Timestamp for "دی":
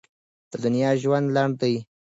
1.61-1.75